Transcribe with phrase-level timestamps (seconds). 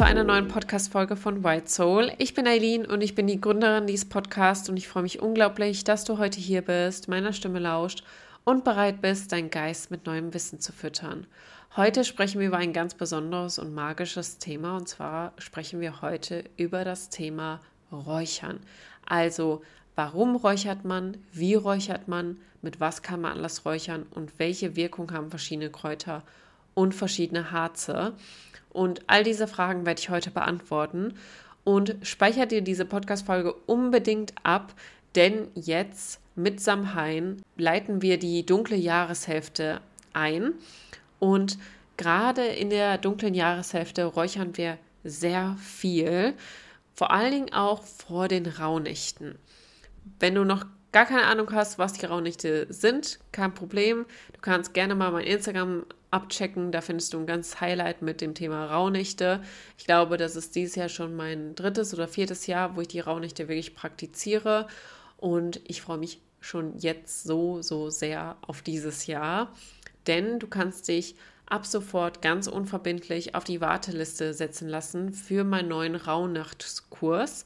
[0.00, 2.10] zu einer neuen Podcast-Folge von White Soul.
[2.16, 5.84] Ich bin Eileen und ich bin die Gründerin dieses Podcasts und ich freue mich unglaublich,
[5.84, 8.02] dass du heute hier bist, meiner Stimme lauscht
[8.44, 11.26] und bereit bist, deinen Geist mit neuem Wissen zu füttern.
[11.76, 16.44] Heute sprechen wir über ein ganz besonderes und magisches Thema und zwar sprechen wir heute
[16.56, 17.60] über das Thema
[17.92, 18.60] Räuchern.
[19.04, 19.60] Also,
[19.96, 25.12] warum räuchert man, wie räuchert man, mit was kann man alles räuchern und welche Wirkung
[25.12, 26.22] haben verschiedene Kräuter
[26.72, 28.14] und verschiedene Harze.
[28.72, 31.14] Und all diese Fragen werde ich heute beantworten.
[31.64, 34.74] Und speichere dir diese Podcast-Folge unbedingt ab,
[35.14, 39.80] denn jetzt mit Samhain leiten wir die dunkle Jahreshälfte
[40.12, 40.54] ein.
[41.18, 41.58] Und
[41.96, 46.34] gerade in der dunklen Jahreshälfte räuchern wir sehr viel,
[46.94, 49.38] vor allen Dingen auch vor den Rauhnächten.
[50.18, 54.06] Wenn du noch gar keine Ahnung hast, was die Rauhnächte sind, kein Problem.
[54.32, 56.72] Du kannst gerne mal mein Instagram abchecken.
[56.72, 59.42] Da findest du ein ganzes Highlight mit dem Thema Rauhnächte.
[59.78, 63.00] Ich glaube, das ist dieses Jahr schon mein drittes oder viertes Jahr, wo ich die
[63.00, 64.66] Rauhnächte wirklich praktiziere.
[65.16, 69.52] Und ich freue mich schon jetzt so, so sehr auf dieses Jahr.
[70.06, 75.68] Denn du kannst dich ab sofort ganz unverbindlich auf die Warteliste setzen lassen für meinen
[75.68, 77.44] neuen Rauhnachtskurs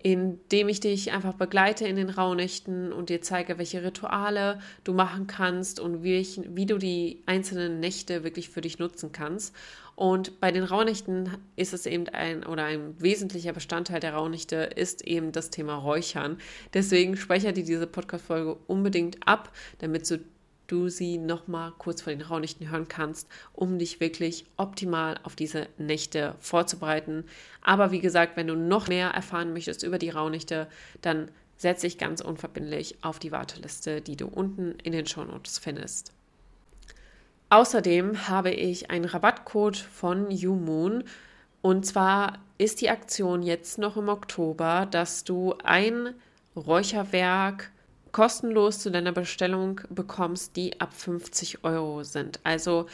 [0.00, 5.26] indem ich dich einfach begleite in den Rauhnächten und dir zeige, welche Rituale du machen
[5.26, 9.54] kannst und wie, ich, wie du die einzelnen Nächte wirklich für dich nutzen kannst.
[9.96, 15.04] Und bei den Rauhnächten ist es eben ein oder ein wesentlicher Bestandteil der Rauhnächte ist
[15.04, 16.38] eben das Thema Räuchern.
[16.72, 20.20] Deswegen speichere dir diese Podcast-Folge unbedingt ab, damit du
[20.68, 25.66] du sie nochmal kurz vor den Rauhnächten hören kannst, um dich wirklich optimal auf diese
[25.78, 27.24] Nächte vorzubereiten.
[27.60, 30.68] Aber wie gesagt, wenn du noch mehr erfahren möchtest über die Rauhnächte,
[31.02, 36.12] dann setze dich ganz unverbindlich auf die Warteliste, die du unten in den Shownotes findest.
[37.50, 41.04] Außerdem habe ich einen Rabattcode von YouMoon
[41.62, 46.14] und zwar ist die Aktion jetzt noch im Oktober, dass du ein
[46.54, 47.70] Räucherwerk
[48.12, 52.40] kostenlos zu deiner Bestellung bekommst, die ab 50 Euro sind.
[52.44, 52.86] Also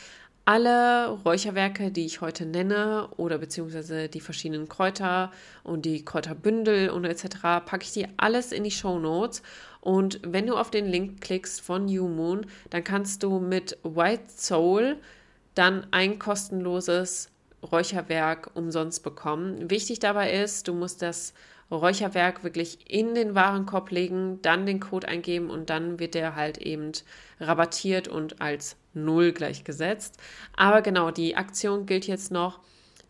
[0.46, 5.32] alle Räucherwerke, die ich heute nenne, oder beziehungsweise die verschiedenen Kräuter
[5.62, 9.42] und die Kräuterbündel und etc., packe ich dir alles in die Show Notes.
[9.80, 14.24] Und wenn du auf den Link klickst von New Moon, dann kannst du mit White
[14.36, 14.96] Soul
[15.54, 17.30] dann ein kostenloses
[17.62, 19.70] Räucherwerk umsonst bekommen.
[19.70, 21.32] Wichtig dabei ist, du musst das
[21.70, 26.58] Räucherwerk wirklich in den Warenkorb legen, dann den Code eingeben und dann wird der halt
[26.58, 26.92] eben
[27.40, 30.18] rabattiert und als Null gleichgesetzt.
[30.56, 32.60] Aber genau, die Aktion gilt jetzt noch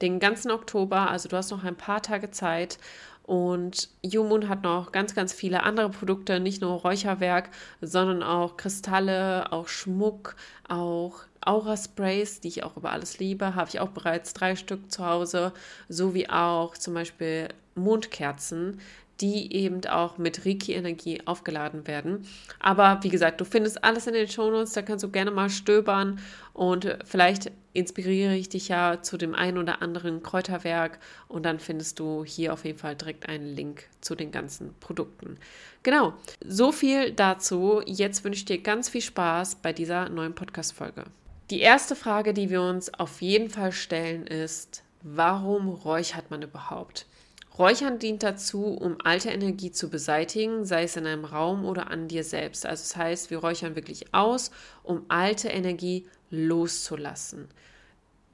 [0.00, 2.78] den ganzen Oktober, also du hast noch ein paar Tage Zeit.
[3.22, 7.48] Und Jumun hat noch ganz, ganz viele andere Produkte, nicht nur Räucherwerk,
[7.80, 10.36] sondern auch Kristalle, auch Schmuck,
[10.68, 15.06] auch Aura-Sprays, die ich auch über alles liebe, habe ich auch bereits drei Stück zu
[15.06, 15.52] Hause,
[15.88, 18.80] sowie auch zum Beispiel Mondkerzen,
[19.20, 22.26] die eben auch mit Reiki-Energie aufgeladen werden.
[22.58, 26.18] Aber wie gesagt, du findest alles in den Shownotes, da kannst du gerne mal stöbern
[26.52, 30.98] und vielleicht inspiriere ich dich ja zu dem einen oder anderen Kräuterwerk
[31.28, 35.38] und dann findest du hier auf jeden Fall direkt einen Link zu den ganzen Produkten.
[35.82, 36.14] Genau,
[36.44, 37.82] so viel dazu.
[37.86, 41.04] Jetzt wünsche ich dir ganz viel Spaß bei dieser neuen Podcast-Folge.
[41.50, 47.06] Die erste Frage, die wir uns auf jeden Fall stellen, ist, warum räuchert man überhaupt?
[47.56, 52.08] Räuchern dient dazu, um alte Energie zu beseitigen, sei es in einem Raum oder an
[52.08, 52.66] dir selbst.
[52.66, 54.50] Also das heißt, wir räuchern wirklich aus,
[54.82, 57.48] um alte Energie loszulassen.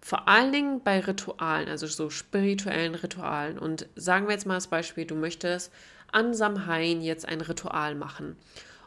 [0.00, 3.58] Vor allen Dingen bei Ritualen, also so spirituellen Ritualen.
[3.58, 5.70] Und sagen wir jetzt mal als Beispiel, du möchtest
[6.10, 8.37] an Samhain jetzt ein Ritual machen.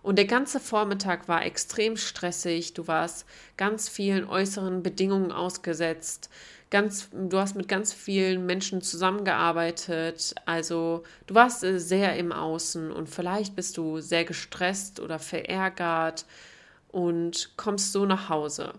[0.01, 2.73] Und der ganze Vormittag war extrem stressig.
[2.73, 6.29] Du warst ganz vielen äußeren Bedingungen ausgesetzt
[6.73, 10.33] ganz, du hast mit ganz vielen Menschen zusammengearbeitet.
[10.45, 16.25] Also du warst äh, sehr im Außen und vielleicht bist du sehr gestresst oder verärgert
[16.89, 18.73] und kommst so nach Hause.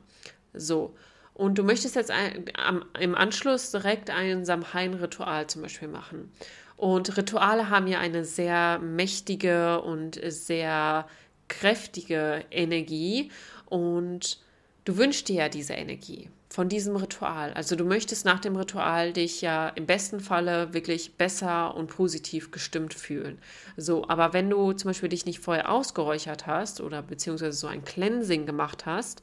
[0.53, 0.97] So.
[1.35, 6.33] Und du möchtest jetzt ein, am, im Anschluss direkt ein Samhain-Ritual zum Beispiel machen.
[6.77, 11.07] Und Rituale haben ja eine sehr mächtige und sehr
[11.47, 13.31] kräftige Energie.
[13.67, 14.41] Und
[14.85, 17.53] du wünschst dir ja diese Energie von diesem Ritual.
[17.55, 22.53] Also du möchtest nach dem Ritual dich ja im besten Falle wirklich besser und positiv
[22.53, 23.39] gestimmt fühlen.
[23.77, 27.85] So, aber wenn du zum Beispiel dich nicht vorher ausgeräuchert hast oder beziehungsweise so ein
[27.85, 29.21] Cleansing gemacht hast,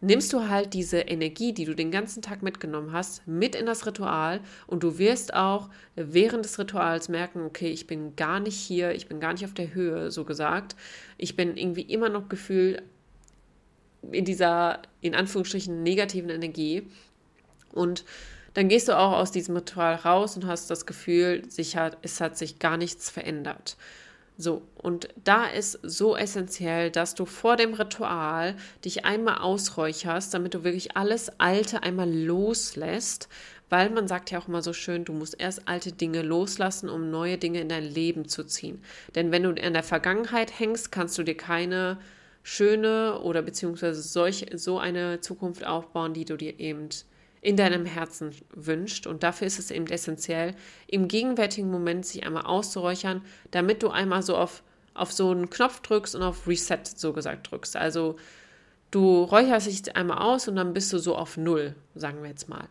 [0.00, 3.84] nimmst du halt diese Energie, die du den ganzen Tag mitgenommen hast, mit in das
[3.84, 8.92] Ritual und du wirst auch während des Rituals merken, okay, ich bin gar nicht hier,
[8.92, 10.76] ich bin gar nicht auf der Höhe, so gesagt.
[11.18, 12.82] Ich bin irgendwie immer noch gefühlt
[14.10, 16.86] in dieser, in Anführungsstrichen, negativen Energie.
[17.72, 18.04] Und
[18.54, 22.20] dann gehst du auch aus diesem Ritual raus und hast das Gefühl, sich hat, es
[22.20, 23.76] hat sich gar nichts verändert.
[24.36, 30.54] So, und da ist so essentiell, dass du vor dem Ritual dich einmal ausräucherst, damit
[30.54, 33.28] du wirklich alles Alte einmal loslässt,
[33.68, 37.10] weil man sagt ja auch immer so schön, du musst erst alte Dinge loslassen, um
[37.10, 38.82] neue Dinge in dein Leben zu ziehen.
[39.14, 41.98] Denn wenn du in der Vergangenheit hängst, kannst du dir keine
[42.42, 46.88] schöne oder beziehungsweise solch, so eine Zukunft aufbauen, die du dir eben
[47.42, 49.06] in deinem Herzen wünscht.
[49.06, 50.54] Und dafür ist es eben essentiell,
[50.86, 54.62] im gegenwärtigen Moment sich einmal auszuräuchern, damit du einmal so auf,
[54.94, 57.76] auf so einen Knopf drückst und auf Reset so gesagt drückst.
[57.76, 58.16] Also
[58.90, 62.48] du räucherst dich einmal aus und dann bist du so auf Null, sagen wir jetzt
[62.48, 62.68] mal.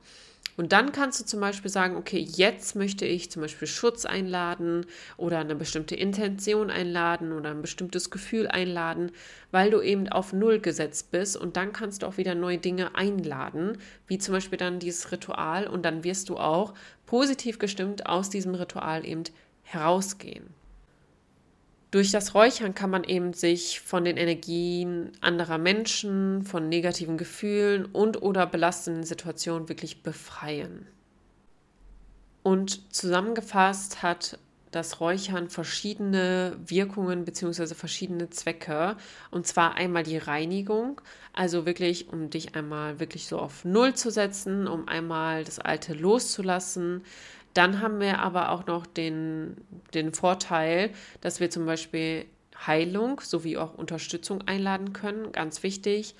[0.59, 4.85] Und dann kannst du zum Beispiel sagen, okay, jetzt möchte ich zum Beispiel Schutz einladen
[5.15, 9.13] oder eine bestimmte Intention einladen oder ein bestimmtes Gefühl einladen,
[9.51, 11.37] weil du eben auf Null gesetzt bist.
[11.37, 13.77] Und dann kannst du auch wieder neue Dinge einladen,
[14.07, 15.65] wie zum Beispiel dann dieses Ritual.
[15.65, 16.73] Und dann wirst du auch
[17.05, 19.23] positiv gestimmt aus diesem Ritual eben
[19.63, 20.58] herausgehen.
[21.91, 27.85] Durch das Räuchern kann man eben sich von den Energien anderer Menschen, von negativen Gefühlen
[27.85, 30.85] und oder belastenden Situationen wirklich befreien.
[32.43, 34.37] Und zusammengefasst hat
[34.71, 37.73] das Räuchern verschiedene Wirkungen bzw.
[37.73, 38.97] verschiedene Zwecke.
[39.31, 41.01] Und zwar einmal die Reinigung,
[41.33, 45.93] also wirklich, um dich einmal wirklich so auf Null zu setzen, um einmal das Alte
[45.93, 47.03] loszulassen,
[47.53, 49.57] dann haben wir aber auch noch den,
[49.93, 50.91] den Vorteil,
[51.21, 52.25] dass wir zum Beispiel
[52.65, 55.31] Heilung sowie auch Unterstützung einladen können.
[55.31, 56.15] Ganz wichtig,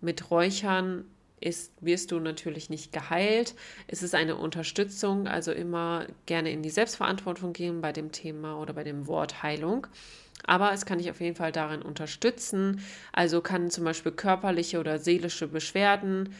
[0.00, 1.04] mit Räuchern
[1.40, 3.54] ist, wirst du natürlich nicht geheilt.
[3.86, 8.72] Es ist eine Unterstützung, also immer gerne in die Selbstverantwortung gehen bei dem Thema oder
[8.72, 9.86] bei dem Wort Heilung.
[10.44, 12.80] Aber es kann dich auf jeden Fall darin unterstützen.
[13.12, 16.34] Also kann zum Beispiel körperliche oder seelische Beschwerden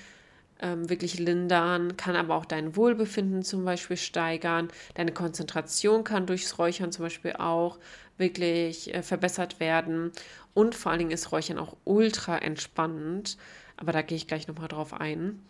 [0.60, 4.68] ähm, wirklich lindern, kann aber auch dein Wohlbefinden zum Beispiel steigern.
[4.94, 7.78] Deine Konzentration kann durchs Räuchern zum Beispiel auch
[8.18, 10.12] wirklich äh, verbessert werden.
[10.54, 13.36] Und vor allen Dingen ist Räuchern auch ultra entspannend.
[13.76, 15.42] Aber da gehe ich gleich nochmal drauf ein.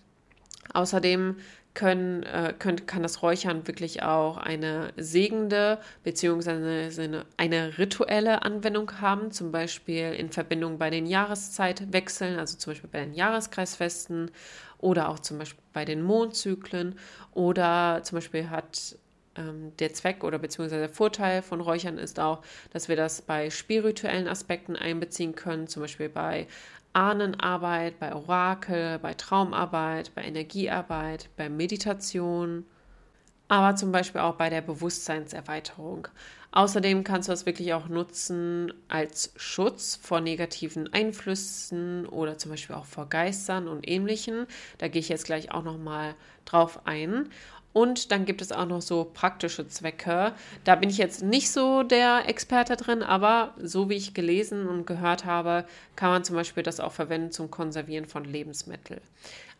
[0.75, 1.37] Außerdem
[1.77, 6.51] können, äh, können, kann das Räuchern wirklich auch eine segende bzw.
[6.51, 12.91] Eine, eine rituelle Anwendung haben, zum Beispiel in Verbindung bei den Jahreszeitwechseln, also zum Beispiel
[12.91, 14.31] bei den Jahreskreisfesten
[14.79, 16.99] oder auch zum Beispiel bei den Mondzyklen
[17.33, 18.97] oder zum Beispiel hat
[19.37, 22.43] ähm, der Zweck oder beziehungsweise der Vorteil von Räuchern ist auch,
[22.73, 26.47] dass wir das bei spirituellen Aspekten einbeziehen können, zum Beispiel bei
[26.97, 32.65] Ahnenarbeit, bei Orakel, bei Traumarbeit, bei Energiearbeit, bei Meditation,
[33.49, 36.09] aber zum Beispiel auch bei der Bewusstseinserweiterung.
[36.53, 42.75] Außerdem kannst du das wirklich auch nutzen als Schutz vor negativen Einflüssen oder zum Beispiel
[42.75, 44.47] auch vor Geistern und ähnlichen.
[44.79, 46.15] Da gehe ich jetzt gleich auch nochmal
[46.47, 47.29] drauf ein.
[47.77, 50.33] Und dann gibt es auch noch so praktische Zwecke.
[50.65, 54.87] Da bin ich jetzt nicht so der Experte drin, aber so wie ich gelesen und
[54.87, 59.03] gehört habe, kann man zum Beispiel das auch verwenden zum Konservieren von Lebensmitteln.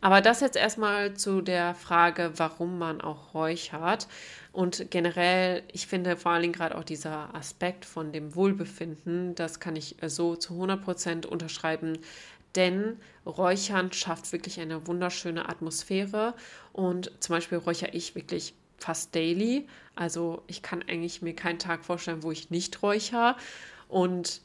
[0.01, 4.07] Aber das jetzt erstmal zu der Frage, warum man auch räuchert.
[4.51, 9.59] Und generell, ich finde vor allen Dingen gerade auch dieser Aspekt von dem Wohlbefinden, das
[9.59, 11.99] kann ich so zu 100 Prozent unterschreiben,
[12.57, 16.33] denn Räuchern schafft wirklich eine wunderschöne Atmosphäre
[16.73, 19.67] und zum Beispiel räuchere ich wirklich fast daily.
[19.95, 23.35] Also ich kann eigentlich mir keinen Tag vorstellen, wo ich nicht räuchere
[23.87, 24.41] und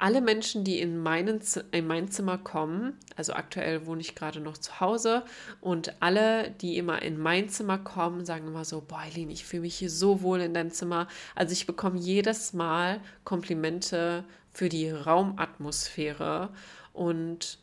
[0.00, 1.40] alle Menschen, die in, meinen,
[1.72, 5.24] in mein Zimmer kommen, also aktuell wohne ich gerade noch zu Hause
[5.60, 9.62] und alle, die immer in mein Zimmer kommen, sagen immer so, boah, Eileen, ich fühle
[9.62, 11.08] mich hier so wohl in deinem Zimmer.
[11.34, 16.50] Also ich bekomme jedes Mal Komplimente für die Raumatmosphäre
[16.98, 17.58] und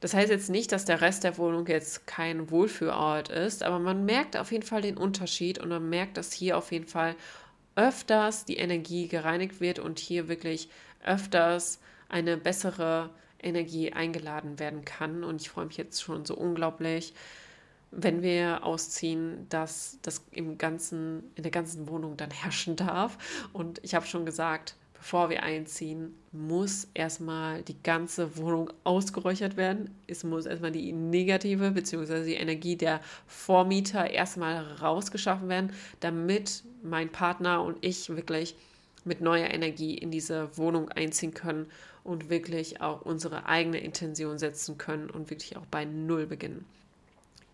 [0.00, 4.04] das heißt jetzt nicht, dass der Rest der Wohnung jetzt kein Wohlfühlort ist, aber man
[4.04, 7.14] merkt auf jeden Fall den Unterschied und man merkt, dass hier auf jeden Fall
[7.76, 10.68] öfters die Energie gereinigt wird und hier wirklich
[11.04, 11.78] öfters
[12.08, 15.22] eine bessere Energie eingeladen werden kann.
[15.22, 17.14] Und ich freue mich jetzt schon so unglaublich,
[17.92, 23.18] wenn wir ausziehen, dass das im ganzen, in der ganzen Wohnung dann herrschen darf.
[23.52, 29.90] Und ich habe schon gesagt, bevor wir einziehen, muss erstmal die ganze Wohnung ausgeräuchert werden.
[30.06, 32.24] Es muss erstmal die negative bzw.
[32.24, 38.54] die Energie der Vormieter erstmal rausgeschaffen werden, damit mein Partner und ich wirklich
[39.04, 41.66] mit neuer Energie in diese Wohnung einziehen können
[42.04, 46.66] und wirklich auch unsere eigene Intention setzen können und wirklich auch bei Null beginnen.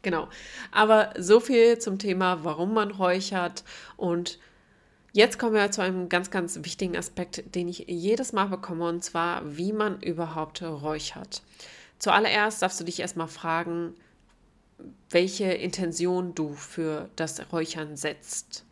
[0.03, 0.29] Genau.
[0.73, 3.62] Aber so viel zum Thema, warum man räuchert
[3.97, 4.41] und
[5.13, 9.03] Jetzt kommen wir zu einem ganz, ganz wichtigen Aspekt, den ich jedes Mal bekomme, und
[9.03, 11.43] zwar, wie man überhaupt räuchert.
[11.99, 13.95] Zuallererst darfst du dich erstmal fragen,
[15.09, 18.66] welche Intention du für das Räuchern setzt.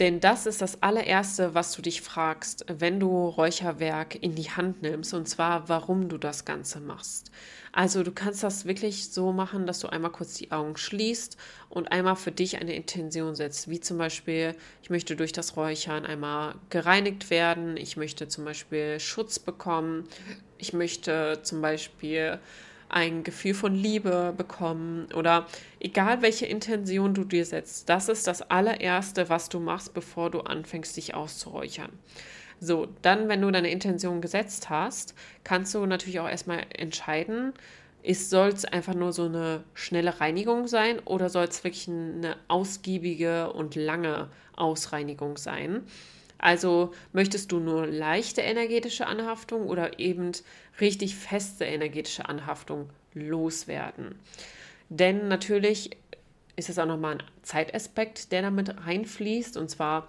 [0.00, 4.82] Denn das ist das allererste, was du dich fragst, wenn du Räucherwerk in die Hand
[4.82, 7.30] nimmst, und zwar, warum du das Ganze machst.
[7.70, 11.36] Also du kannst das wirklich so machen, dass du einmal kurz die Augen schließt
[11.68, 16.04] und einmal für dich eine Intention setzt, wie zum Beispiel, ich möchte durch das Räuchern
[16.04, 20.08] einmal gereinigt werden, ich möchte zum Beispiel Schutz bekommen,
[20.58, 22.40] ich möchte zum Beispiel
[22.94, 25.46] ein Gefühl von Liebe bekommen oder
[25.80, 30.40] egal welche Intention du dir setzt, das ist das allererste, was du machst, bevor du
[30.40, 31.90] anfängst, dich auszuräuchern.
[32.60, 37.52] So, dann, wenn du deine Intention gesetzt hast, kannst du natürlich auch erstmal entscheiden,
[38.12, 43.52] soll es einfach nur so eine schnelle Reinigung sein oder soll es wirklich eine ausgiebige
[43.52, 45.82] und lange Ausreinigung sein?
[46.44, 50.32] Also möchtest du nur leichte energetische Anhaftung oder eben
[50.78, 54.16] richtig feste energetische Anhaftung loswerden?
[54.90, 55.96] Denn natürlich
[56.56, 59.56] ist es auch nochmal ein Zeitaspekt, der damit reinfließt.
[59.56, 60.06] Und zwar,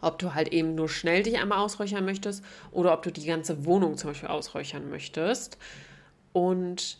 [0.00, 3.66] ob du halt eben nur schnell dich einmal ausräuchern möchtest oder ob du die ganze
[3.66, 5.58] Wohnung zum Beispiel ausräuchern möchtest.
[6.32, 6.96] Und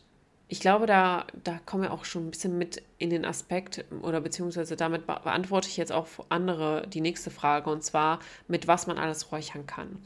[0.50, 4.20] ich glaube, da, da kommen wir auch schon ein bisschen mit in den Aspekt oder
[4.20, 8.98] beziehungsweise damit beantworte ich jetzt auch andere die nächste Frage und zwar, mit was man
[8.98, 10.02] alles räuchern kann.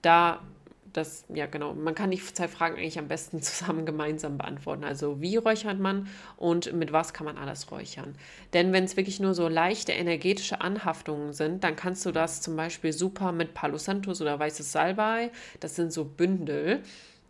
[0.00, 0.40] Da,
[0.92, 4.84] das, ja genau, man kann die zwei Fragen eigentlich am besten zusammen gemeinsam beantworten.
[4.84, 8.14] Also wie räuchert man und mit was kann man alles räuchern?
[8.52, 12.54] Denn wenn es wirklich nur so leichte energetische Anhaftungen sind, dann kannst du das zum
[12.54, 16.84] Beispiel super mit Palo Santos oder weißes Salbei, das sind so Bündel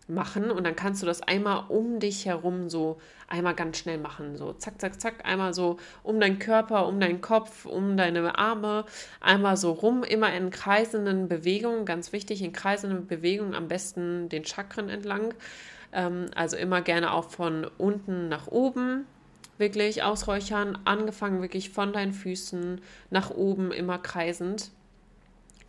[0.08, 2.98] machen und dann kannst du das einmal um dich herum so
[3.28, 4.36] einmal ganz schnell machen.
[4.36, 8.84] So zack, zack, zack, einmal so um deinen Körper, um deinen Kopf, um deine Arme,
[9.20, 14.44] einmal so rum, immer in kreisenden Bewegungen, ganz wichtig, in kreisenden Bewegungen, am besten den
[14.44, 15.34] Chakren entlang.
[15.92, 19.06] Ähm, also immer gerne auch von unten nach oben
[19.58, 24.70] wirklich ausräuchern, angefangen wirklich von deinen Füßen nach oben, immer kreisend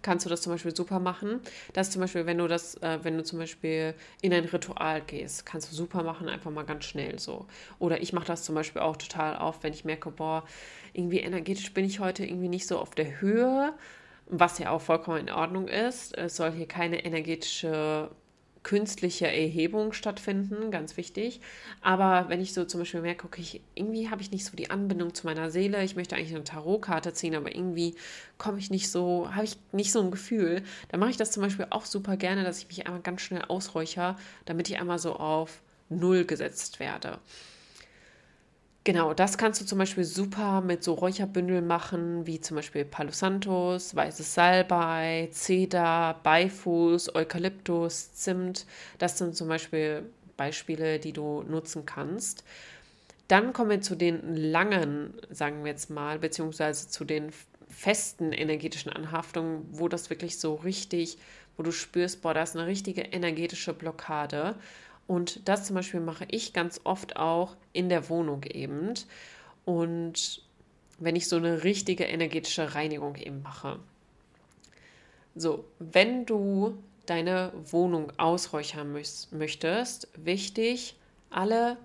[0.01, 1.41] kannst du das zum Beispiel super machen.
[1.73, 5.45] Das zum Beispiel, wenn du das, äh, wenn du zum Beispiel in ein Ritual gehst,
[5.45, 7.45] kannst du super machen, einfach mal ganz schnell so.
[7.79, 10.43] Oder ich mache das zum Beispiel auch total auf, wenn ich merke, boah,
[10.93, 13.73] irgendwie energetisch bin ich heute irgendwie nicht so auf der Höhe,
[14.27, 16.17] was ja auch vollkommen in Ordnung ist.
[16.17, 18.11] Es soll hier keine energetische
[18.63, 21.39] künstliche Erhebung stattfinden, ganz wichtig.
[21.81, 24.69] Aber wenn ich so zum Beispiel merke, okay, ich, irgendwie habe ich nicht so die
[24.69, 27.95] Anbindung zu meiner Seele, ich möchte eigentlich eine Tarotkarte ziehen, aber irgendwie
[28.37, 31.43] komme ich nicht so, habe ich nicht so ein Gefühl, dann mache ich das zum
[31.43, 35.15] Beispiel auch super gerne, dass ich mich einmal ganz schnell ausräuchere, damit ich einmal so
[35.15, 37.19] auf Null gesetzt werde.
[38.85, 43.11] Genau, das kannst du zum Beispiel super mit so Räucherbündeln machen, wie zum Beispiel Palo
[43.11, 48.65] Santos, weißes Salbei, Zeder, Beifuß, Eukalyptus, Zimt.
[48.97, 52.43] Das sind zum Beispiel Beispiele, die du nutzen kannst.
[53.27, 57.31] Dann kommen wir zu den langen, sagen wir jetzt mal, beziehungsweise zu den
[57.69, 61.17] festen energetischen Anhaftungen, wo das wirklich so richtig,
[61.57, 64.55] wo du spürst, boah, da ist eine richtige energetische Blockade.
[65.09, 68.93] Und das zum Beispiel mache ich ganz oft auch in der Wohnung eben.
[69.65, 70.43] Und
[70.99, 73.79] wenn ich so eine richtige energetische Reinigung eben mache.
[75.35, 78.95] So, wenn du deine Wohnung ausräuchern
[79.31, 80.95] möchtest, wichtig,
[81.31, 81.77] alle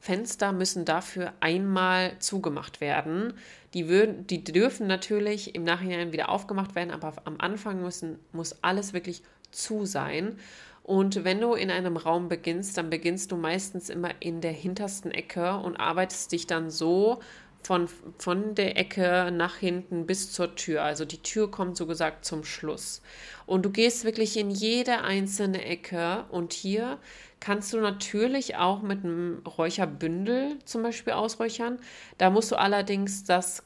[0.00, 3.34] Fenster müssen dafür einmal zugemacht werden.
[3.74, 8.62] Die, würden, die dürfen natürlich im Nachhinein wieder aufgemacht werden, aber am Anfang müssen, muss
[8.62, 10.38] alles wirklich zu sein.
[10.82, 15.12] Und wenn du in einem Raum beginnst, dann beginnst du meistens immer in der hintersten
[15.12, 17.20] Ecke und arbeitest dich dann so
[17.62, 20.82] von, von der Ecke nach hinten bis zur Tür.
[20.82, 23.02] Also die Tür kommt so gesagt zum Schluss.
[23.46, 26.98] Und du gehst wirklich in jede einzelne Ecke und hier
[27.38, 31.78] kannst du natürlich auch mit einem Räucherbündel zum Beispiel ausräuchern.
[32.18, 33.62] Da musst du allerdings das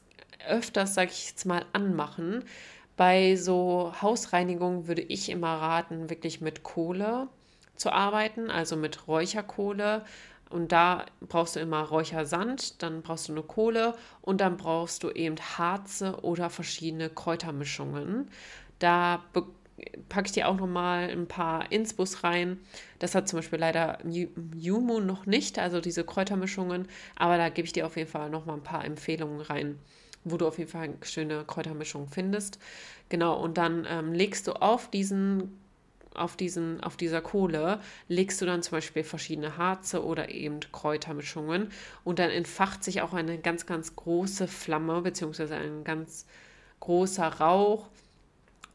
[0.47, 2.43] öfters, sag ich jetzt mal, anmachen,
[2.97, 7.27] bei so Hausreinigung würde ich immer raten, wirklich mit Kohle
[7.75, 10.03] zu arbeiten, also mit Räucherkohle.
[10.49, 15.11] Und da brauchst du immer Räuchersand, dann brauchst du eine Kohle und dann brauchst du
[15.11, 18.29] eben Harze oder verschiedene Kräutermischungen.
[18.79, 19.23] Da
[20.09, 22.59] packe ich dir auch nochmal ein paar Insbus rein.
[22.99, 23.99] Das hat zum Beispiel leider
[24.55, 28.55] Jumu noch nicht, also diese Kräutermischungen, aber da gebe ich dir auf jeden Fall nochmal
[28.55, 29.77] ein paar Empfehlungen rein
[30.31, 32.59] wo du auf jeden Fall eine schöne Kräutermischung findest.
[33.09, 35.59] Genau, und dann ähm, legst du auf diesen
[36.17, 41.69] auf, diesen, auf dieser Kohle legst du dann zum Beispiel verschiedene Harze oder eben Kräutermischungen
[42.03, 46.25] und dann entfacht sich auch eine ganz, ganz große Flamme beziehungsweise ein ganz
[46.79, 47.87] großer Rauch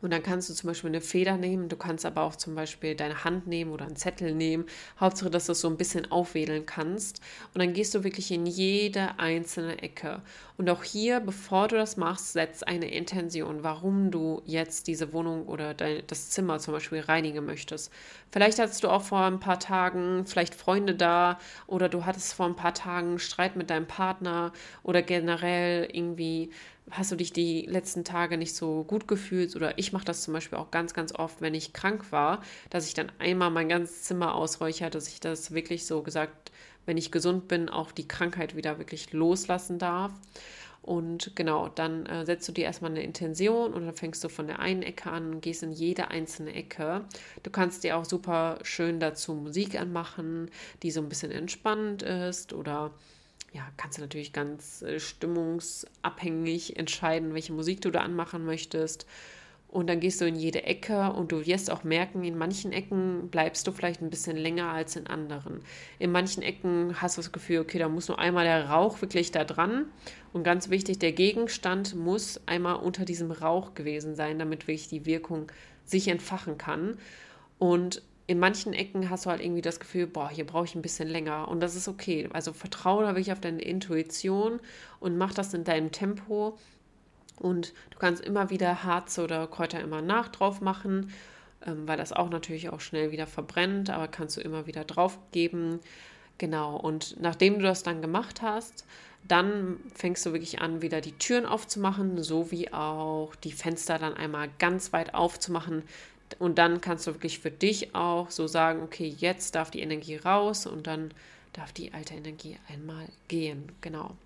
[0.03, 2.97] Und dann kannst du zum Beispiel eine Feder nehmen, du kannst aber auch zum Beispiel
[2.97, 4.67] deine Hand nehmen oder einen Zettel nehmen.
[5.01, 7.21] Hauptsache, dass du es so ein bisschen aufwedeln kannst.
[7.55, 10.21] Und dann gehst du wirklich in jede einzelne Ecke.
[10.59, 15.47] Und auch hier, bevor du das machst, setz eine Intention, warum du jetzt diese Wohnung
[15.47, 17.93] oder dein, das Zimmer zum Beispiel reinigen möchtest.
[18.33, 22.47] Vielleicht hattest du auch vor ein paar Tagen vielleicht Freunde da oder du hattest vor
[22.47, 26.51] ein paar Tagen Streit mit deinem Partner oder generell irgendwie
[26.93, 30.35] hast du dich die letzten Tage nicht so gut gefühlt oder ich mache das zum
[30.35, 34.03] Beispiel auch ganz, ganz oft, wenn ich krank war, dass ich dann einmal mein ganzes
[34.03, 36.53] Zimmer ausräuchere, dass ich das wirklich so gesagt,
[36.87, 40.13] wenn ich gesund bin, auch die Krankheit wieder wirklich loslassen darf.
[40.83, 44.49] Und genau, dann äh, setzt du dir erstmal eine Intention und dann fängst du von
[44.49, 47.05] der einen Ecke an und gehst in jede einzelne Ecke.
[47.45, 50.51] Du kannst dir auch super schön dazu Musik anmachen,
[50.83, 52.91] die so ein bisschen entspannend ist oder
[53.53, 59.07] ja, kannst du natürlich ganz äh, stimmungsabhängig entscheiden, welche Musik du da anmachen möchtest.
[59.69, 63.31] Und dann gehst du in jede Ecke und du wirst auch merken, in manchen Ecken
[63.31, 65.61] bleibst du vielleicht ein bisschen länger als in anderen.
[65.99, 69.31] In manchen Ecken hast du das Gefühl, okay, da muss nur einmal der Rauch wirklich
[69.31, 69.87] da dran.
[70.35, 75.07] Und ganz wichtig, der Gegenstand muss einmal unter diesem Rauch gewesen sein, damit wirklich die
[75.07, 75.51] Wirkung
[75.87, 76.99] sich entfachen kann.
[77.59, 80.83] Und in manchen Ecken hast du halt irgendwie das Gefühl, boah, hier brauche ich ein
[80.83, 81.49] bisschen länger.
[81.49, 82.29] Und das ist okay.
[82.33, 84.61] Also vertraue da wirklich auf deine Intuition
[85.01, 86.57] und mach das in deinem Tempo.
[87.39, 91.11] Und du kannst immer wieder Harze oder Kräuter immer nach drauf machen,
[91.67, 95.19] ähm, weil das auch natürlich auch schnell wieder verbrennt, aber kannst du immer wieder drauf
[95.33, 95.81] geben.
[96.39, 98.85] Genau, und nachdem du das dann gemacht hast,
[99.27, 104.49] dann fängst du wirklich an, wieder die Türen aufzumachen, sowie auch die Fenster dann einmal
[104.59, 105.83] ganz weit aufzumachen,
[106.39, 110.17] und dann kannst du wirklich für dich auch so sagen, okay, jetzt darf die Energie
[110.17, 111.13] raus und dann
[111.53, 113.71] darf die alte Energie einmal gehen.
[113.81, 114.17] Genau.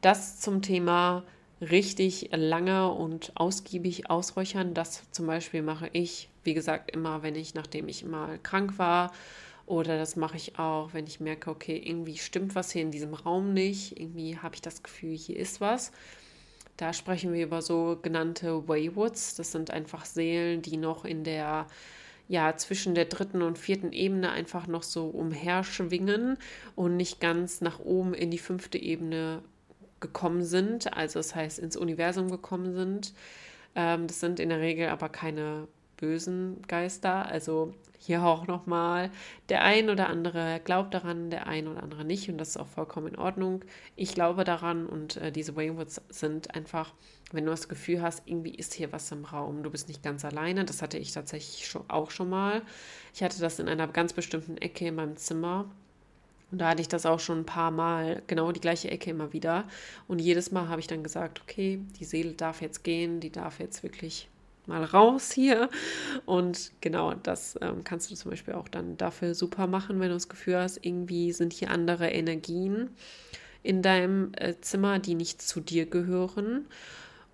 [0.00, 1.22] Das zum Thema
[1.60, 4.74] richtig lange und ausgiebig ausräuchern.
[4.74, 9.12] Das zum Beispiel mache ich, wie gesagt, immer, wenn ich, nachdem ich mal krank war.
[9.66, 13.14] Oder das mache ich auch, wenn ich merke, okay, irgendwie stimmt was hier in diesem
[13.14, 13.98] Raum nicht.
[13.98, 15.90] Irgendwie habe ich das Gefühl, hier ist was.
[16.76, 19.36] Da sprechen wir über sogenannte Waywoods.
[19.36, 21.66] Das sind einfach Seelen, die noch in der,
[22.28, 26.36] ja, zwischen der dritten und vierten Ebene einfach noch so umherschwingen
[26.74, 29.42] und nicht ganz nach oben in die fünfte Ebene
[30.00, 30.92] gekommen sind.
[30.96, 33.14] Also das heißt, ins Universum gekommen sind.
[33.76, 37.26] Ähm, das sind in der Regel aber keine bösen Geister.
[37.26, 37.72] Also
[38.06, 39.10] hier auch nochmal,
[39.48, 42.66] der ein oder andere glaubt daran, der ein oder andere nicht und das ist auch
[42.66, 43.64] vollkommen in Ordnung.
[43.96, 46.92] Ich glaube daran und äh, diese Waywoods sind einfach,
[47.32, 50.24] wenn du das Gefühl hast, irgendwie ist hier was im Raum, du bist nicht ganz
[50.24, 52.60] alleine, das hatte ich tatsächlich schon, auch schon mal.
[53.14, 55.70] Ich hatte das in einer ganz bestimmten Ecke in meinem Zimmer.
[56.52, 59.32] Und da hatte ich das auch schon ein paar Mal, genau die gleiche Ecke immer
[59.32, 59.64] wieder.
[60.06, 63.58] Und jedes Mal habe ich dann gesagt, okay, die Seele darf jetzt gehen, die darf
[63.60, 64.28] jetzt wirklich
[64.66, 65.68] mal raus hier.
[66.26, 70.14] Und genau, das ähm, kannst du zum Beispiel auch dann dafür super machen, wenn du
[70.14, 72.90] das Gefühl hast, irgendwie sind hier andere Energien
[73.62, 76.66] in deinem äh, Zimmer, die nicht zu dir gehören.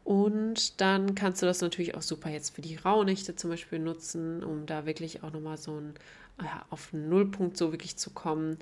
[0.05, 4.43] Und dann kannst du das natürlich auch super jetzt für die Rauhnächte zum Beispiel nutzen,
[4.43, 5.95] um da wirklich auch nochmal so ein,
[6.40, 8.57] ja, auf einen Nullpunkt so wirklich zu kommen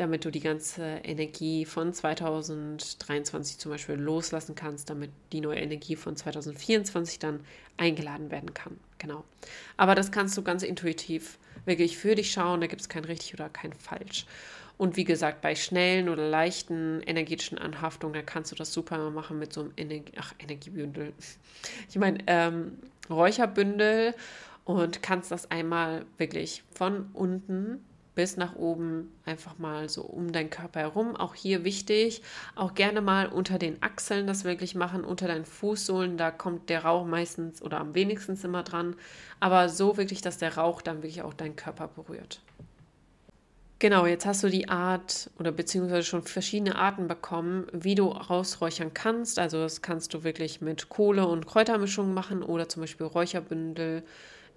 [0.00, 5.96] damit du die ganze Energie von 2023 zum Beispiel loslassen kannst, damit die neue Energie
[5.96, 7.40] von 2024 dann
[7.76, 8.78] eingeladen werden kann.
[8.98, 9.24] Genau.
[9.76, 12.60] Aber das kannst du ganz intuitiv wirklich für dich schauen.
[12.60, 14.26] Da gibt es kein richtig oder kein falsch.
[14.78, 19.38] Und wie gesagt, bei schnellen oder leichten energetischen Anhaftungen, da kannst du das super machen
[19.38, 21.12] mit so einem Energie Ach, Energiebündel.
[21.90, 22.78] Ich meine, ähm,
[23.10, 24.14] Räucherbündel
[24.64, 30.50] und kannst das einmal wirklich von unten bis nach oben, einfach mal so um deinen
[30.50, 31.16] Körper herum.
[31.16, 32.22] Auch hier wichtig,
[32.56, 36.84] auch gerne mal unter den Achseln das wirklich machen, unter deinen Fußsohlen, da kommt der
[36.84, 38.96] Rauch meistens oder am wenigsten immer dran,
[39.40, 42.40] aber so wirklich, dass der Rauch dann wirklich auch deinen Körper berührt.
[43.80, 48.92] Genau, jetzt hast du die Art oder beziehungsweise schon verschiedene Arten bekommen, wie du rausräuchern
[48.92, 49.38] kannst.
[49.38, 54.02] Also das kannst du wirklich mit Kohle- und Kräutermischungen machen oder zum Beispiel Räucherbündel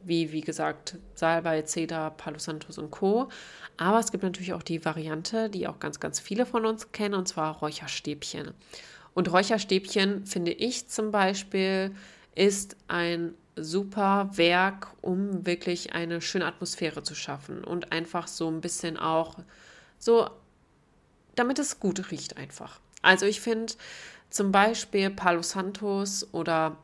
[0.05, 3.29] wie, wie gesagt, Salbei, Cedar, Palo Santos und Co.
[3.77, 7.15] Aber es gibt natürlich auch die Variante, die auch ganz, ganz viele von uns kennen,
[7.15, 8.51] und zwar Räucherstäbchen.
[9.13, 11.91] Und Räucherstäbchen, finde ich zum Beispiel,
[12.35, 18.61] ist ein super Werk, um wirklich eine schöne Atmosphäre zu schaffen und einfach so ein
[18.61, 19.35] bisschen auch
[19.99, 20.29] so,
[21.35, 22.79] damit es gut riecht einfach.
[23.01, 23.73] Also ich finde
[24.29, 26.77] zum Beispiel Palo Santos oder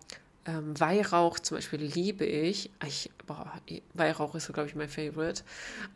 [0.45, 2.71] Ähm, Weihrauch zum Beispiel liebe ich.
[2.85, 3.51] ich boah,
[3.93, 5.43] Weihrauch ist so, glaube ich, mein Favorite.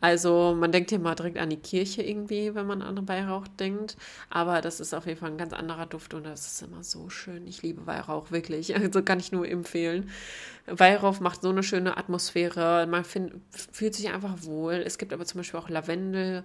[0.00, 3.96] Also man denkt ja mal direkt an die Kirche irgendwie, wenn man an Weihrauch denkt.
[4.28, 7.08] Aber das ist auf jeden Fall ein ganz anderer Duft und das ist immer so
[7.08, 7.46] schön.
[7.46, 8.74] Ich liebe Weihrauch, wirklich.
[8.84, 10.10] Also kann ich nur empfehlen.
[10.66, 12.86] Weihrauch macht so eine schöne Atmosphäre.
[12.86, 14.74] Man find, fühlt sich einfach wohl.
[14.74, 16.44] Es gibt aber zum Beispiel auch Lavendel.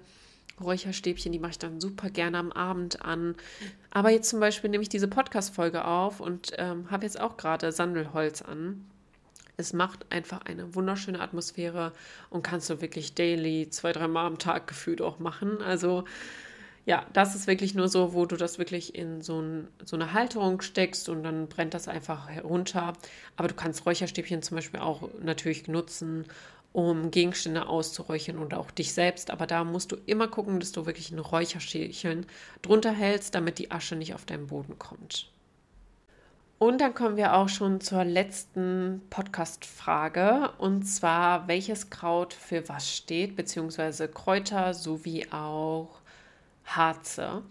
[0.61, 3.35] Räucherstäbchen, die mache ich dann super gerne am Abend an.
[3.91, 7.71] Aber jetzt zum Beispiel nehme ich diese Podcast-Folge auf und ähm, habe jetzt auch gerade
[7.71, 8.85] Sandelholz an.
[9.57, 11.91] Es macht einfach eine wunderschöne Atmosphäre
[12.29, 15.61] und kannst du wirklich daily, zwei, dreimal am Tag gefühlt auch machen.
[15.61, 16.05] Also
[16.85, 20.13] ja, das ist wirklich nur so, wo du das wirklich in so, ein, so eine
[20.13, 22.93] Halterung steckst und dann brennt das einfach herunter.
[23.35, 26.25] Aber du kannst Räucherstäbchen zum Beispiel auch natürlich nutzen,
[26.71, 29.31] um Gegenstände auszuräuchern und auch dich selbst.
[29.31, 32.25] Aber da musst du immer gucken, dass du wirklich ein Räucherschälchen
[32.61, 35.31] drunter hältst, damit die Asche nicht auf deinen Boden kommt.
[36.59, 42.93] Und dann kommen wir auch schon zur letzten Podcast-Frage und zwar, welches Kraut für was
[42.93, 46.01] steht, beziehungsweise Kräuter sowie auch
[46.65, 47.43] Harze.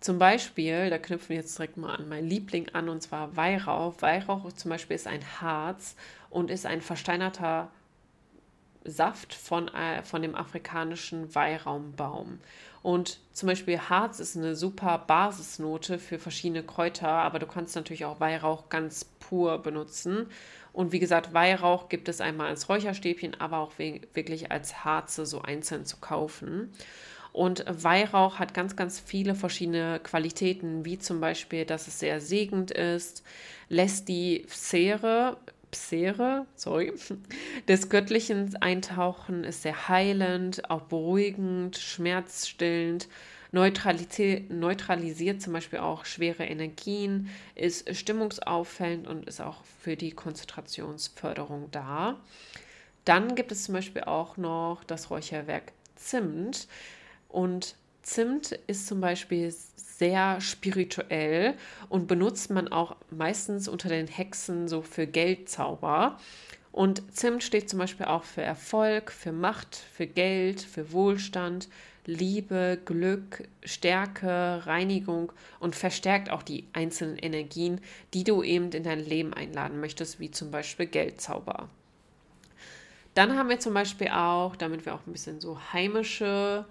[0.00, 3.94] Zum Beispiel, da knüpfen wir jetzt direkt mal an mein Liebling an und zwar Weihrauch.
[4.00, 5.94] Weihrauch zum Beispiel ist ein Harz
[6.28, 7.70] und ist ein versteinerter
[8.86, 12.38] Saft von, äh, von dem afrikanischen Weihraumbbaum.
[12.82, 18.04] Und zum Beispiel Harz ist eine super Basisnote für verschiedene Kräuter, aber du kannst natürlich
[18.04, 20.28] auch Weihrauch ganz pur benutzen.
[20.72, 25.42] Und wie gesagt, Weihrauch gibt es einmal als Räucherstäbchen, aber auch wirklich als Harze so
[25.42, 26.72] einzeln zu kaufen.
[27.32, 32.70] Und Weihrauch hat ganz, ganz viele verschiedene Qualitäten, wie zum Beispiel, dass es sehr segend
[32.70, 33.22] ist,
[33.68, 35.36] lässt die Scere
[35.70, 36.92] Psere, sorry,
[37.68, 43.08] des Göttlichen eintauchen ist sehr heilend, auch beruhigend, schmerzstillend,
[43.52, 52.16] neutralisiert, zum Beispiel auch schwere Energien, ist stimmungsauffällend und ist auch für die Konzentrationsförderung da.
[53.04, 56.68] Dann gibt es zum Beispiel auch noch das Räucherwerk Zimt
[57.28, 59.52] und Zimt ist zum Beispiel
[59.98, 61.54] sehr spirituell
[61.88, 66.18] und benutzt man auch meistens unter den Hexen so für Geldzauber.
[66.70, 71.68] Und Zimt steht zum Beispiel auch für Erfolg, für Macht, für Geld, für Wohlstand,
[72.04, 77.80] Liebe, Glück, Stärke, Reinigung und verstärkt auch die einzelnen Energien,
[78.14, 81.68] die du eben in dein Leben einladen möchtest, wie zum Beispiel Geldzauber.
[83.14, 86.66] Dann haben wir zum Beispiel auch, damit wir auch ein bisschen so heimische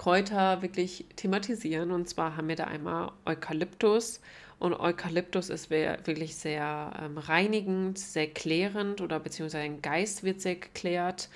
[0.00, 1.90] Kräuter wirklich thematisieren.
[1.90, 4.22] Und zwar haben wir da einmal Eukalyptus.
[4.58, 10.54] Und Eukalyptus ist wirklich sehr ähm, reinigend, sehr klärend oder beziehungsweise ein Geist wird sehr
[10.54, 11.28] geklärt,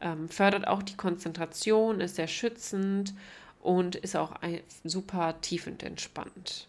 [0.00, 3.14] ähm, fördert auch die Konzentration, ist sehr schützend
[3.60, 6.66] und ist auch ein, super tiefend entspannt.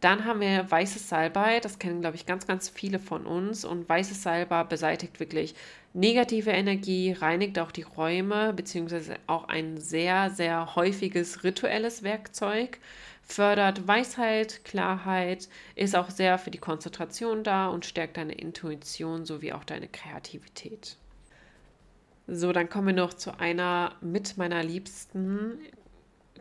[0.00, 3.64] Dann haben wir weißes Salbei, das kennen, glaube ich, ganz, ganz viele von uns.
[3.64, 5.56] Und weißes Salbei beseitigt wirklich
[5.94, 12.78] negative Energie, reinigt auch die Räume, beziehungsweise auch ein sehr, sehr häufiges rituelles Werkzeug,
[13.22, 19.52] fördert Weisheit, Klarheit, ist auch sehr für die Konzentration da und stärkt deine Intuition sowie
[19.52, 20.96] auch deine Kreativität.
[22.26, 25.58] So, dann kommen wir noch zu einer mit meiner liebsten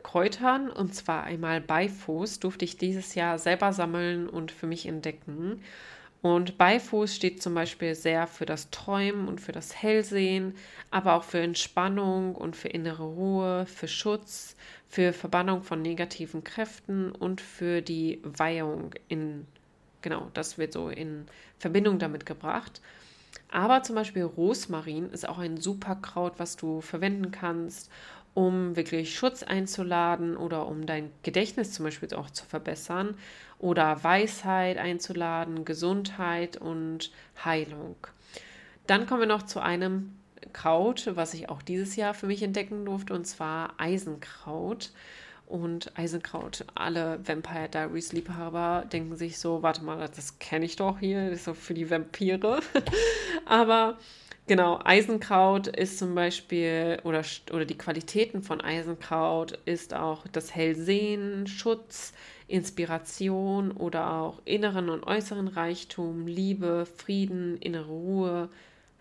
[0.03, 5.61] Kräutern und zwar einmal Beifuß durfte ich dieses Jahr selber sammeln und für mich entdecken.
[6.21, 10.55] Und Beifuß steht zum Beispiel sehr für das Träumen und für das Hellsehen,
[10.89, 14.55] aber auch für Entspannung und für innere Ruhe, für Schutz,
[14.87, 19.45] für Verbannung von negativen Kräften und für die Weihung in,
[20.01, 21.25] genau, das wird so in
[21.59, 22.81] Verbindung damit gebracht.
[23.51, 27.91] Aber zum Beispiel Rosmarin ist auch ein super Kraut, was du verwenden kannst,
[28.33, 33.15] um wirklich Schutz einzuladen oder um dein Gedächtnis zum Beispiel auch zu verbessern
[33.59, 37.11] oder Weisheit einzuladen, Gesundheit und
[37.43, 37.95] Heilung.
[38.85, 40.17] Dann kommen wir noch zu einem
[40.53, 44.91] Kraut, was ich auch dieses Jahr für mich entdecken durfte, und zwar Eisenkraut.
[45.45, 50.99] Und Eisenkraut, alle Vampire Diaries Liebhaber denken sich so, warte mal, das kenne ich doch
[50.99, 52.59] hier, das ist so für die Vampire.
[53.45, 53.97] Aber
[54.47, 61.47] Genau, Eisenkraut ist zum Beispiel, oder, oder die Qualitäten von Eisenkraut ist auch das Hellsehen,
[61.47, 62.13] Schutz,
[62.47, 68.49] Inspiration oder auch inneren und äußeren Reichtum, Liebe, Frieden, innere Ruhe,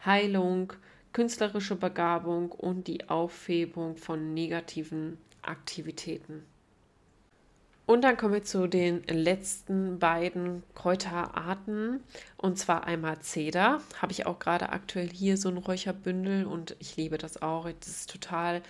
[0.04, 0.72] Heilung,
[1.12, 6.42] künstlerische Begabung und die Aufhebung von negativen Aktivitäten.
[7.87, 12.00] Und dann kommen wir zu den letzten beiden Kräuterarten.
[12.37, 13.80] Und zwar einmal Zeder.
[14.02, 17.66] Habe ich auch gerade aktuell hier so ein Räucherbündel und ich liebe das auch.
[17.78, 18.61] Das ist total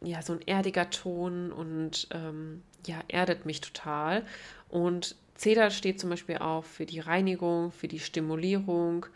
[0.00, 4.24] ja, so ein erdiger Ton und ähm, ja, erdet mich total.
[4.68, 9.06] Und Zeder steht zum Beispiel auch für die Reinigung, für die Stimulierung,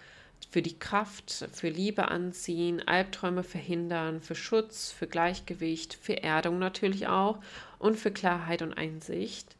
[0.51, 7.07] für die Kraft, für Liebe anziehen, Albträume verhindern, für Schutz, für Gleichgewicht, für Erdung natürlich
[7.07, 7.39] auch
[7.79, 9.57] und für Klarheit und Einsicht.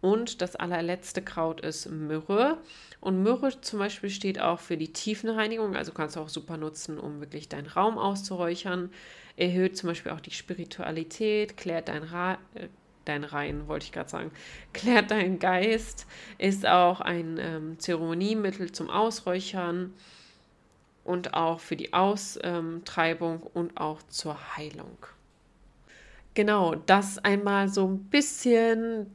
[0.00, 2.58] Und das allerletzte Kraut ist Myrrhe.
[3.00, 6.98] Und Myrrhe zum Beispiel steht auch für die Tiefenreinigung, also kannst du auch super nutzen,
[6.98, 8.90] um wirklich deinen Raum auszuräuchern.
[9.36, 12.66] Erhöht zum Beispiel auch die Spiritualität, klärt dein, Ra äh,
[13.04, 14.30] dein Rein, wollte ich gerade sagen,
[14.72, 16.06] klärt deinen Geist,
[16.38, 19.92] ist auch ein ähm, Zeremoniemittel zum Ausräuchern
[21.04, 24.98] und auch für die Austreibung und auch zur Heilung.
[26.34, 29.06] Genau, das einmal so ein bisschen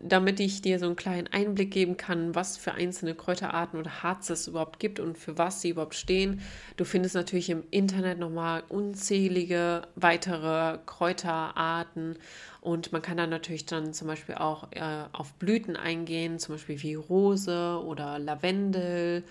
[0.00, 4.32] damit ich dir so einen kleinen Einblick geben kann, was für einzelne Kräuterarten oder Harze
[4.32, 6.40] es überhaupt gibt und für was sie überhaupt stehen.
[6.78, 12.16] Du findest natürlich im Internet nochmal unzählige weitere Kräuterarten
[12.62, 16.82] und man kann dann natürlich dann zum Beispiel auch äh, auf Blüten eingehen, zum Beispiel
[16.82, 19.22] wie Rose oder Lavendel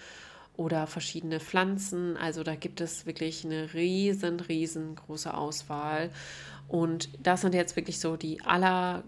[0.56, 2.16] oder verschiedene Pflanzen.
[2.16, 6.12] Also da gibt es wirklich eine riesen, riesengroße Auswahl.
[6.68, 9.04] Und das sind jetzt wirklich so die aller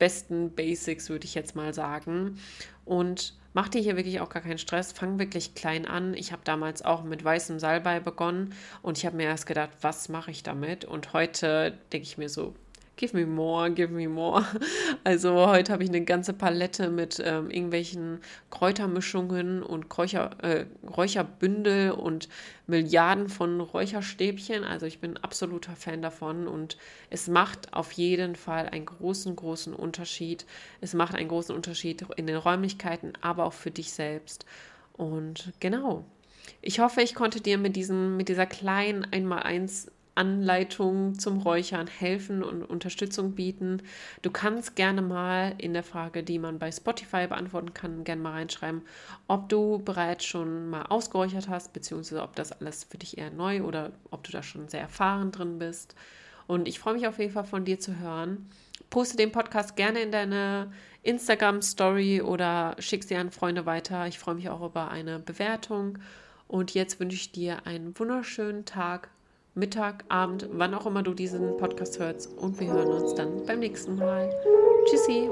[0.00, 2.40] besten Basics, würde ich jetzt mal sagen.
[2.84, 4.90] Und mach dir hier wirklich auch gar keinen Stress.
[4.90, 6.14] Fang wirklich klein an.
[6.14, 10.08] Ich habe damals auch mit weißem Salbei begonnen und ich habe mir erst gedacht, was
[10.08, 10.84] mache ich damit?
[10.84, 12.54] Und heute denke ich mir so,
[13.00, 14.44] give me more, give me more.
[15.04, 21.92] Also heute habe ich eine ganze Palette mit ähm, irgendwelchen Kräutermischungen und Kräucher, äh, Räucherbündel
[21.92, 22.28] und
[22.66, 24.64] Milliarden von Räucherstäbchen.
[24.64, 26.76] Also ich bin absoluter Fan davon und
[27.08, 30.44] es macht auf jeden Fall einen großen, großen Unterschied.
[30.82, 34.44] Es macht einen großen Unterschied in den Räumlichkeiten, aber auch für dich selbst.
[34.92, 36.04] Und genau.
[36.60, 42.42] Ich hoffe, ich konnte dir mit, diesem, mit dieser kleinen Einmaleins Anleitungen zum Räuchern helfen
[42.42, 43.82] und Unterstützung bieten.
[44.20, 48.32] Du kannst gerne mal in der Frage, die man bei Spotify beantworten kann, gerne mal
[48.32, 48.82] reinschreiben,
[49.28, 53.62] ob du bereits schon mal ausgeräuchert hast, beziehungsweise ob das alles für dich eher neu
[53.62, 55.94] oder ob du da schon sehr erfahren drin bist.
[56.46, 58.50] Und ich freue mich auf jeden Fall von dir zu hören.
[58.90, 60.70] Poste den Podcast gerne in deine
[61.02, 64.06] Instagram-Story oder schick sie an Freunde weiter.
[64.06, 65.98] Ich freue mich auch über eine Bewertung.
[66.46, 69.08] Und jetzt wünsche ich dir einen wunderschönen Tag
[69.54, 72.32] Mittag, Abend, wann auch immer du diesen Podcast hörst.
[72.38, 74.30] Und wir hören uns dann beim nächsten Mal.
[74.86, 75.28] Tschüssi.